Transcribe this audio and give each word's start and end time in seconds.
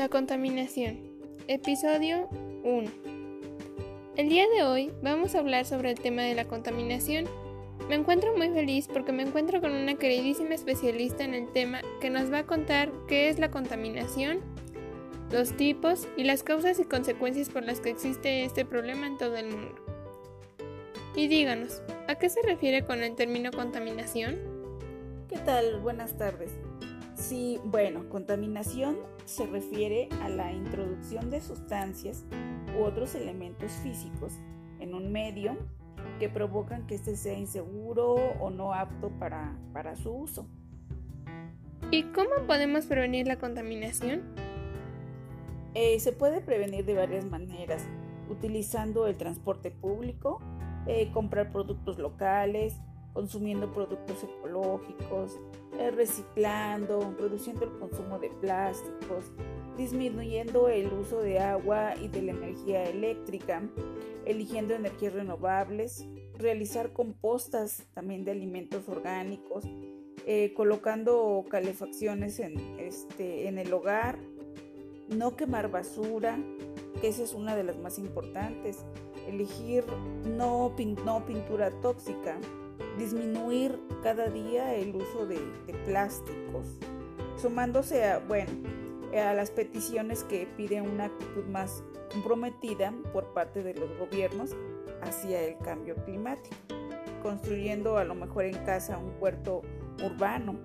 La 0.00 0.08
contaminación. 0.08 0.98
Episodio 1.46 2.26
1. 2.64 2.90
El 4.16 4.30
día 4.30 4.46
de 4.48 4.62
hoy 4.62 4.90
vamos 5.02 5.34
a 5.34 5.40
hablar 5.40 5.66
sobre 5.66 5.90
el 5.90 6.00
tema 6.00 6.22
de 6.22 6.34
la 6.34 6.46
contaminación. 6.46 7.26
Me 7.86 7.96
encuentro 7.96 8.34
muy 8.34 8.48
feliz 8.48 8.88
porque 8.88 9.12
me 9.12 9.24
encuentro 9.24 9.60
con 9.60 9.72
una 9.72 9.96
queridísima 9.96 10.54
especialista 10.54 11.22
en 11.22 11.34
el 11.34 11.52
tema 11.52 11.82
que 12.00 12.08
nos 12.08 12.32
va 12.32 12.38
a 12.38 12.46
contar 12.46 12.90
qué 13.08 13.28
es 13.28 13.38
la 13.38 13.50
contaminación, 13.50 14.40
los 15.32 15.54
tipos 15.54 16.08
y 16.16 16.24
las 16.24 16.42
causas 16.42 16.80
y 16.80 16.84
consecuencias 16.84 17.50
por 17.50 17.64
las 17.64 17.80
que 17.80 17.90
existe 17.90 18.46
este 18.46 18.64
problema 18.64 19.06
en 19.06 19.18
todo 19.18 19.36
el 19.36 19.48
mundo. 19.48 19.74
Y 21.14 21.28
díganos, 21.28 21.82
¿a 22.08 22.14
qué 22.14 22.30
se 22.30 22.40
refiere 22.40 22.86
con 22.86 23.02
el 23.02 23.16
término 23.16 23.50
contaminación? 23.50 24.38
¿Qué 25.28 25.36
tal? 25.36 25.78
Buenas 25.80 26.16
tardes. 26.16 26.52
Sí, 27.20 27.60
bueno, 27.64 28.08
contaminación 28.08 28.96
se 29.26 29.46
refiere 29.46 30.08
a 30.22 30.30
la 30.30 30.52
introducción 30.52 31.28
de 31.28 31.42
sustancias 31.42 32.24
u 32.74 32.82
otros 32.82 33.14
elementos 33.14 33.72
físicos 33.82 34.32
en 34.78 34.94
un 34.94 35.12
medio 35.12 35.58
que 36.18 36.30
provocan 36.30 36.86
que 36.86 36.94
éste 36.94 37.16
sea 37.16 37.38
inseguro 37.38 38.14
o 38.14 38.48
no 38.48 38.72
apto 38.72 39.10
para, 39.18 39.54
para 39.74 39.96
su 39.96 40.10
uso. 40.10 40.46
¿Y 41.90 42.04
cómo 42.04 42.30
podemos 42.46 42.86
prevenir 42.86 43.26
la 43.26 43.36
contaminación? 43.36 44.22
Eh, 45.74 46.00
se 46.00 46.12
puede 46.12 46.40
prevenir 46.40 46.86
de 46.86 46.94
varias 46.94 47.26
maneras, 47.26 47.84
utilizando 48.30 49.06
el 49.06 49.18
transporte 49.18 49.70
público, 49.70 50.40
eh, 50.86 51.10
comprar 51.12 51.52
productos 51.52 51.98
locales, 51.98 52.80
consumiendo 53.12 53.72
productos 53.72 54.22
ecológicos, 54.22 55.38
eh, 55.78 55.90
reciclando, 55.90 57.14
reduciendo 57.18 57.64
el 57.64 57.78
consumo 57.78 58.18
de 58.18 58.30
plásticos, 58.30 59.32
disminuyendo 59.76 60.68
el 60.68 60.92
uso 60.92 61.20
de 61.20 61.38
agua 61.38 61.94
y 61.96 62.08
de 62.08 62.22
la 62.22 62.32
energía 62.32 62.84
eléctrica, 62.84 63.62
eligiendo 64.24 64.74
energías 64.74 65.14
renovables, 65.14 66.06
realizar 66.34 66.92
compostas 66.92 67.86
también 67.94 68.24
de 68.24 68.32
alimentos 68.32 68.88
orgánicos, 68.88 69.64
eh, 70.26 70.52
colocando 70.54 71.44
calefacciones 71.48 72.40
en, 72.40 72.58
este, 72.78 73.48
en 73.48 73.58
el 73.58 73.72
hogar, 73.72 74.18
no 75.08 75.36
quemar 75.36 75.70
basura, 75.70 76.38
que 77.00 77.08
esa 77.08 77.22
es 77.22 77.34
una 77.34 77.56
de 77.56 77.64
las 77.64 77.78
más 77.78 77.98
importantes, 77.98 78.84
elegir 79.26 79.84
no, 80.26 80.74
no 81.04 81.26
pintura 81.26 81.70
tóxica, 81.80 82.38
disminuir 82.98 83.78
cada 84.02 84.28
día 84.28 84.74
el 84.74 84.94
uso 84.94 85.26
de, 85.26 85.38
plásticos, 85.86 86.78
sumándose 87.36 88.04
a, 88.04 88.18
bueno, 88.18 88.50
a 89.16 89.34
las 89.34 89.50
peticiones 89.50 90.24
que 90.24 90.46
piden 90.56 90.88
una 90.88 91.06
actitud 91.06 91.44
más 91.46 91.82
comprometida 92.12 92.92
por 93.12 93.32
parte 93.32 93.62
de 93.62 93.74
los 93.74 93.96
gobiernos 93.98 94.56
hacia 95.02 95.40
el 95.42 95.58
cambio 95.58 95.94
climático, 96.04 96.56
construyendo 97.22 97.96
a 97.96 98.04
lo 98.04 98.14
mejor 98.14 98.44
en 98.44 98.64
casa 98.64 98.98
un 98.98 99.12
puerto 99.12 99.62
urbano. 100.04 100.58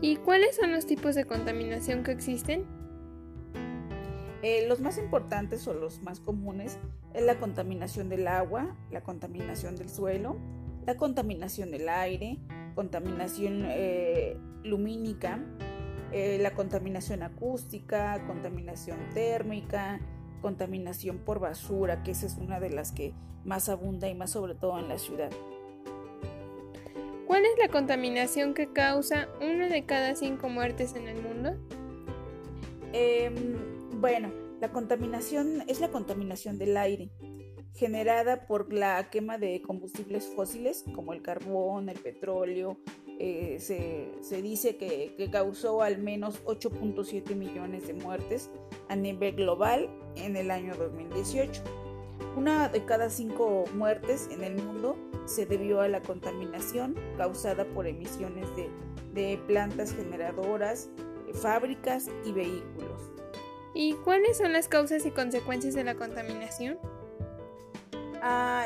¿Y 0.00 0.16
cuáles 0.16 0.56
son 0.56 0.72
los 0.72 0.86
tipos 0.86 1.14
de 1.14 1.24
contaminación 1.24 2.02
que 2.02 2.12
existen? 2.12 2.64
Eh, 4.42 4.66
los 4.68 4.80
más 4.80 4.98
importantes 4.98 5.66
o 5.66 5.74
los 5.74 6.02
más 6.02 6.20
comunes 6.20 6.78
es 7.14 7.24
la 7.24 7.38
contaminación 7.38 8.08
del 8.08 8.28
agua, 8.28 8.76
la 8.90 9.00
contaminación 9.00 9.74
del 9.76 9.88
suelo, 9.88 10.36
la 10.86 10.96
contaminación 10.96 11.72
del 11.72 11.88
aire, 11.88 12.38
contaminación 12.74 13.64
eh, 13.66 14.36
lumínica, 14.62 15.40
eh, 16.12 16.38
la 16.40 16.54
contaminación 16.54 17.24
acústica, 17.24 18.24
contaminación 18.26 18.98
térmica, 19.12 20.00
contaminación 20.40 21.18
por 21.18 21.40
basura, 21.40 22.04
que 22.04 22.12
esa 22.12 22.26
es 22.26 22.36
una 22.36 22.60
de 22.60 22.70
las 22.70 22.92
que 22.92 23.14
más 23.44 23.68
abunda 23.68 24.08
y 24.08 24.14
más 24.14 24.30
sobre 24.30 24.54
todo 24.54 24.78
en 24.78 24.88
la 24.88 24.98
ciudad. 24.98 25.30
¿Cuál 27.26 27.44
es 27.44 27.58
la 27.58 27.68
contaminación 27.68 28.54
que 28.54 28.72
causa 28.72 29.28
una 29.40 29.68
de 29.68 29.84
cada 29.84 30.14
cinco 30.14 30.48
muertes 30.48 30.94
en 30.94 31.08
el 31.08 31.20
mundo? 31.20 31.56
Em, 32.92 34.00
bueno, 34.00 34.30
la 34.60 34.70
contaminación 34.70 35.64
es 35.66 35.80
la 35.80 35.90
contaminación 35.90 36.56
del 36.58 36.76
aire 36.76 37.10
generada 37.74 38.46
por 38.46 38.72
la 38.72 39.10
quema 39.10 39.38
de 39.38 39.60
combustibles 39.62 40.26
fósiles 40.26 40.84
como 40.94 41.12
el 41.12 41.22
carbón, 41.22 41.88
el 41.88 41.98
petróleo. 41.98 42.78
Eh, 43.18 43.56
se, 43.60 44.42
dice 44.42 44.76
que, 44.76 45.14
causó 45.32 45.82
al 45.82 45.98
menos 45.98 46.44
8.7 46.44 47.34
millones 47.34 47.86
de 47.86 47.94
muertes 47.94 48.50
a 48.88 48.96
nivel 48.96 49.36
global 49.36 49.88
en 50.16 50.36
el 50.36 50.50
año 50.50 50.74
2018. 50.74 51.62
Una 52.36 52.68
de 52.68 52.84
cada 52.84 53.08
cinco 53.08 53.64
muertes 53.74 54.28
en 54.30 54.44
el 54.44 54.62
mundo 54.62 54.96
se 55.24 55.46
debió 55.46 55.80
a 55.80 55.88
la 55.88 56.02
contaminación 56.02 56.94
causada 57.16 57.64
por 57.64 57.86
emisiones 57.86 58.46
de, 58.56 58.68
de 59.14 59.38
plantas 59.46 59.94
generadoras, 59.94 60.90
fábricas 61.32 62.08
y 62.24 62.32
vehículos. 62.32 63.12
¿Y 63.74 63.94
cuáles 64.04 64.38
son 64.38 64.52
las 64.52 64.68
causas 64.68 65.04
y 65.04 65.10
consecuencias 65.10 65.74
de 65.74 65.84
la 65.84 65.96
contaminación? 65.96 66.78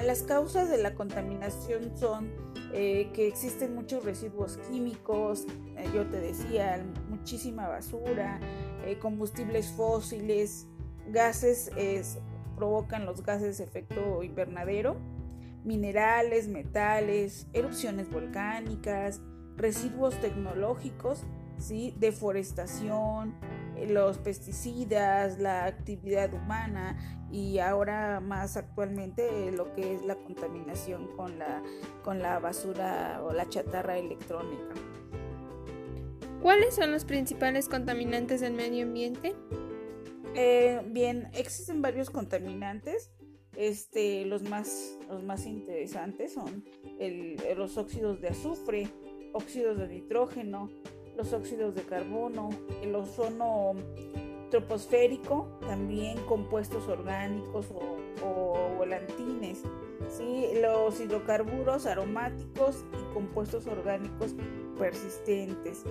Las 0.02 0.22
causas 0.22 0.70
de 0.70 0.78
la 0.78 0.94
contaminación 0.94 1.96
son 1.96 2.30
eh, 2.72 3.10
que 3.12 3.28
existen 3.28 3.74
muchos 3.74 4.04
residuos 4.04 4.58
químicos, 4.70 5.44
eh, 5.76 5.86
yo 5.94 6.06
te 6.06 6.18
decía, 6.20 6.82
muchísima 7.08 7.68
basura, 7.68 8.40
eh, 8.86 8.98
combustibles 8.98 9.68
fósiles, 9.72 10.66
gases 11.08 11.70
provocan 12.56 13.04
los 13.04 13.22
gases 13.22 13.58
de 13.58 13.64
efecto 13.64 14.22
invernadero, 14.22 14.96
minerales, 15.64 16.48
metales, 16.48 17.46
erupciones 17.52 18.10
volcánicas, 18.10 19.20
residuos 19.56 20.18
tecnológicos, 20.20 21.24
¿sí? 21.58 21.94
deforestación, 21.98 23.34
los 23.88 24.18
pesticidas, 24.18 25.38
la 25.38 25.64
actividad 25.64 26.32
humana 26.32 26.96
y 27.30 27.58
ahora 27.58 28.20
más 28.20 28.56
actualmente 28.56 29.52
lo 29.52 29.72
que 29.72 29.94
es 29.94 30.04
la 30.04 30.16
contaminación 30.16 31.08
con 31.16 31.38
la, 31.38 31.62
con 32.02 32.20
la 32.20 32.38
basura 32.38 33.22
o 33.24 33.32
la 33.32 33.48
chatarra 33.48 33.98
electrónica. 33.98 34.74
¿Cuáles 36.42 36.74
son 36.74 36.90
los 36.90 37.04
principales 37.04 37.68
contaminantes 37.68 38.40
del 38.40 38.54
medio 38.54 38.84
ambiente? 38.84 39.34
Eh, 40.34 40.80
bien, 40.86 41.28
existen 41.34 41.82
varios 41.82 42.10
contaminantes. 42.10 43.10
Este, 43.56 44.24
los 44.24 44.42
más, 44.42 44.98
los 45.08 45.22
más 45.22 45.44
interesantes 45.44 46.32
son 46.32 46.64
los 47.56 47.76
óxidos 47.76 48.20
de 48.20 48.28
azufre, 48.28 48.88
óxidos 49.34 49.78
de 49.78 49.88
nitrógeno, 49.88 50.70
los 51.20 51.34
óxidos 51.34 51.74
de 51.74 51.82
carbono, 51.82 52.48
el 52.82 52.94
ozono 52.94 53.74
troposférico, 54.50 55.48
también 55.60 56.18
compuestos 56.24 56.88
orgánicos 56.88 57.66
o, 58.22 58.74
volantines, 58.78 59.60
¿sí? 60.08 60.46
los 60.62 60.98
hidrocarburos 60.98 61.84
aromáticos 61.84 62.86
y 62.94 63.12
compuestos 63.12 63.66
orgánicos 63.66 64.34
persistentes. 64.78 65.84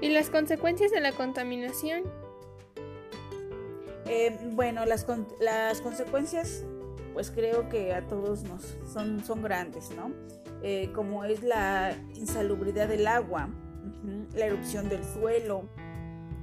¿Y 0.00 0.10
las 0.10 0.30
consecuencias 0.30 0.92
de 0.92 1.00
la 1.00 1.10
contaminación? 1.10 2.04
Eh, 4.06 4.38
bueno, 4.52 4.86
las, 4.86 5.04
las, 5.40 5.80
consecuencias, 5.80 6.64
pues 7.14 7.32
creo 7.32 7.68
que 7.68 7.92
a 7.94 8.06
todos 8.06 8.44
nos 8.44 8.78
son, 8.92 9.24
son 9.24 9.42
grandes, 9.42 9.90
¿no? 9.90 10.12
Eh, 10.62 10.92
como 10.94 11.24
es 11.24 11.42
la 11.42 11.92
insalubridad 12.14 12.86
del 12.86 13.08
agua, 13.08 13.50
la 14.34 14.46
erupción 14.46 14.88
del 14.88 15.04
suelo, 15.04 15.68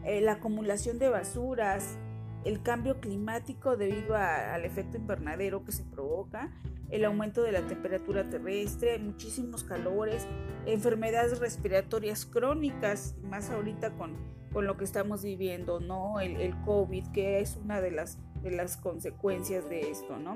eh, 0.03 0.21
la 0.21 0.33
acumulación 0.33 0.99
de 0.99 1.09
basuras, 1.09 1.97
el 2.43 2.61
cambio 2.61 2.99
climático 2.99 3.77
debido 3.77 4.15
al 4.15 4.65
efecto 4.65 4.97
invernadero 4.97 5.63
que 5.63 5.71
se 5.71 5.83
provoca, 5.83 6.51
el 6.89 7.05
aumento 7.05 7.41
de 7.41 7.51
la 7.51 7.65
temperatura 7.65 8.29
terrestre, 8.29 8.99
muchísimos 8.99 9.63
calores, 9.63 10.27
enfermedades 10.65 11.39
respiratorias 11.39 12.25
crónicas, 12.25 13.15
más 13.23 13.49
ahorita 13.49 13.95
con, 13.95 14.15
con 14.51 14.67
lo 14.67 14.77
que 14.77 14.83
estamos 14.83 15.23
viviendo, 15.23 15.79
¿no? 15.79 16.19
El, 16.19 16.39
el, 16.39 16.55
COVID, 16.61 17.07
que 17.11 17.39
es 17.39 17.57
una 17.57 17.81
de 17.81 17.91
las, 17.91 18.19
de 18.43 18.51
las 18.51 18.77
consecuencias 18.77 19.67
de 19.69 19.89
esto, 19.89 20.17
¿no? 20.19 20.35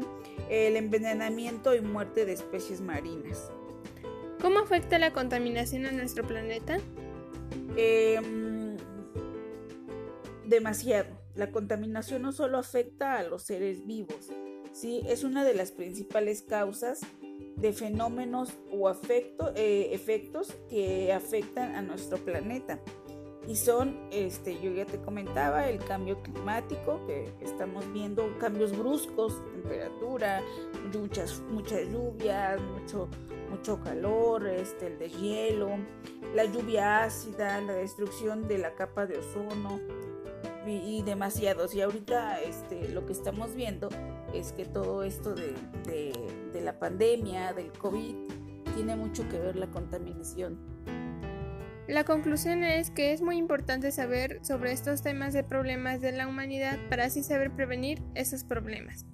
El 0.50 0.78
envenenamiento 0.78 1.76
y 1.76 1.82
muerte 1.82 2.26
de 2.26 2.34
especies 2.34 2.82
marinas. 2.82 3.52
¿Cómo 4.48 4.60
afecta 4.60 4.98
la 4.98 5.12
contaminación 5.12 5.86
a 5.88 5.92
nuestro 5.92 6.26
planeta? 6.26 6.78
Em, 7.76 8.78
demasiado. 10.46 11.10
La 11.36 11.52
contaminación 11.52 12.22
no 12.22 12.32
solo 12.32 12.58
afecta 12.58 13.18
a 13.18 13.24
los 13.24 13.44
seres 13.44 13.86
vivos, 13.86 14.30
¿sí? 14.72 15.02
es 15.06 15.26
una 15.26 15.44
de 15.44 15.54
las 15.54 15.74
principales 15.74 16.44
causas 16.44 17.02
de 17.58 17.74
fenómenos 17.74 18.54
o 18.72 18.90
eh, 19.10 19.90
efectos 19.92 20.56
que 20.70 21.12
afectan 21.12 21.76
a 21.76 21.82
nuestro 21.82 22.18
planeta. 22.18 22.80
Y 23.48 23.56
son, 23.56 23.98
este, 24.12 24.60
yo 24.60 24.72
ya 24.72 24.86
te 24.86 25.00
comentaba, 25.00 25.70
el 25.70 25.80
cambio 25.80 26.22
climático, 26.22 27.00
que 27.08 27.34
estamos 27.40 27.92
viendo 27.94 28.38
cambios 28.40 28.78
bruscos, 28.78 29.42
temperatura, 29.54 30.42
muchas, 30.94 31.42
muchas 31.50 31.88
lluvias, 31.90 32.60
mucho, 32.62 33.08
mucho 33.50 33.80
calor, 33.82 34.48
este, 34.48 34.88
el 34.88 35.00
deshielo, 35.00 35.70
la 36.36 36.44
lluvia 36.44 37.04
ácida, 37.04 37.62
la 37.62 37.74
destrucción 37.74 38.50
de 38.50 38.58
la 38.58 38.76
capa 38.76 39.06
de 39.06 39.20
ozono 39.20 39.80
y, 40.68 41.02
demasiados. 41.04 41.74
Y 41.74 41.80
ahorita 41.80 42.42
este, 42.42 42.90
lo 42.90 43.06
que 43.06 43.14
estamos 43.14 43.56
viendo 43.56 43.88
es 44.34 44.52
que 44.52 44.66
todo 44.66 45.04
esto 45.04 45.34
de, 45.34 45.54
de 46.52 46.62
la 46.62 46.78
pandemia, 46.78 47.54
del 47.54 47.72
COVID, 47.72 48.14
tiene 48.76 48.98
mucho 48.98 49.28
que 49.30 49.40
ver 49.40 49.56
la 49.56 49.72
contaminación 49.72 50.77
la 51.88 52.04
conclusión 52.04 52.64
es 52.64 52.92
que 52.92 53.14
es 53.14 53.22
muy 53.22 53.38
importante 53.38 53.92
saber 53.92 54.40
sobre 54.44 54.72
estos 54.74 55.02
temas 55.02 55.34
de 55.34 55.44
problemas 55.44 56.02
de 56.02 56.12
la 56.12 56.28
humanidad 56.28 56.78
para 56.90 57.06
así 57.06 57.24
saber 57.24 57.52
prevenir 57.52 58.02
esos 58.14 58.44
problemas. 58.44 59.06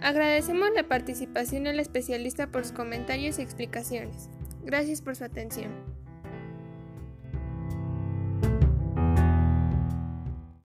Agradecemos 0.00 0.68
la 0.74 0.86
participación 0.86 1.64
del 1.64 1.80
especialista 1.80 2.48
por 2.48 2.64
sus 2.64 2.72
comentarios 2.72 3.38
y 3.38 3.42
explicaciones. 3.42 4.28
Gracias 4.64 5.00
por 5.00 5.16
su 5.16 5.24
atención. 5.24 5.97